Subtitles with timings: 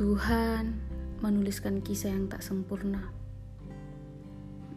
[0.00, 0.80] Tuhan
[1.20, 3.12] menuliskan kisah yang tak sempurna,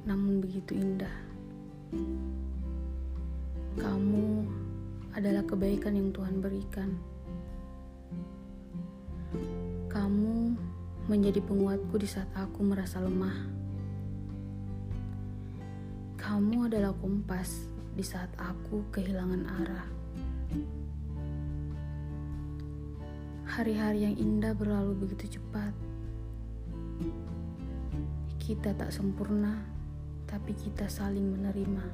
[0.04, 1.16] namun begitu indah.
[3.80, 4.44] Kamu
[5.16, 7.00] adalah kebaikan yang Tuhan berikan.
[9.88, 10.60] Kamu
[11.08, 13.48] menjadi penguatku di saat aku merasa lemah.
[16.20, 19.88] Kamu adalah kompas di saat aku kehilangan arah.
[23.54, 25.78] Hari-hari yang indah berlalu begitu cepat.
[28.42, 29.62] Kita tak sempurna,
[30.26, 31.86] tapi kita saling menerima.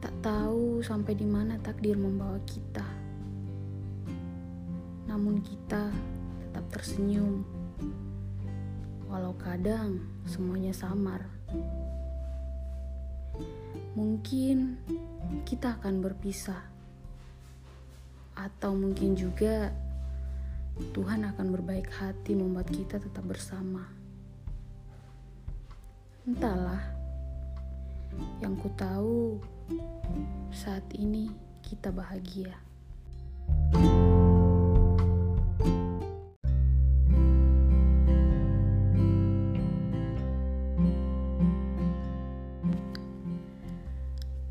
[0.00, 2.88] Tak tahu sampai di mana takdir membawa kita.
[5.04, 5.92] Namun kita
[6.40, 7.44] tetap tersenyum.
[9.04, 11.28] Walau kadang semuanya samar.
[13.92, 14.80] Mungkin
[15.44, 16.75] kita akan berpisah
[18.36, 19.72] atau mungkin juga
[20.92, 23.88] Tuhan akan berbaik hati membuat kita tetap bersama.
[26.28, 26.84] Entahlah,
[28.44, 29.40] yang ku tahu
[30.52, 31.32] saat ini
[31.64, 32.52] kita bahagia.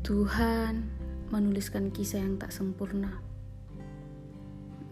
[0.06, 0.86] Tuhan
[1.34, 3.35] menuliskan kisah yang tak sempurna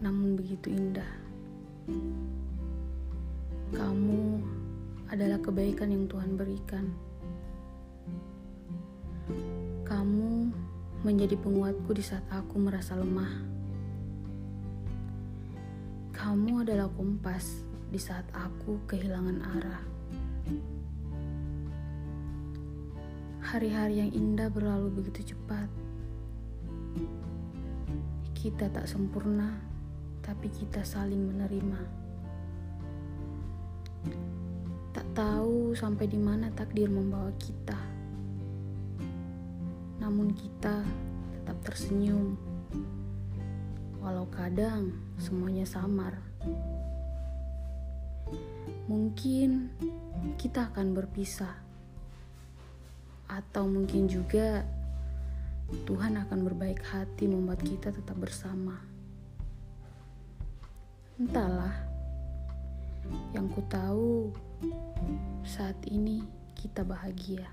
[0.03, 1.11] namun begitu indah.
[3.75, 4.41] Kamu
[5.11, 6.85] adalah kebaikan yang Tuhan berikan.
[9.85, 10.49] Kamu
[11.05, 13.45] menjadi penguatku di saat aku merasa lemah.
[16.15, 17.61] Kamu adalah kompas
[17.93, 19.83] di saat aku kehilangan arah.
[23.45, 25.69] Hari-hari yang indah berlalu begitu cepat.
[28.33, 29.53] Kita tak sempurna,
[30.25, 31.81] tapi kita saling menerima.
[34.89, 37.77] Tak tahu sampai di mana takdir membawa kita.
[40.01, 40.81] Namun kita
[41.29, 42.33] tetap tersenyum.
[44.01, 46.17] Walau kadang semuanya samar.
[48.89, 49.69] Mungkin
[50.41, 51.53] kita akan berpisah.
[53.29, 54.65] Atau mungkin juga
[55.85, 58.94] Tuhan akan berbaik hati membuat kita tetap bersama.
[61.15, 61.71] Entahlah,
[63.31, 64.35] yang ku tahu
[65.47, 66.27] saat ini
[66.59, 67.47] kita bahagia.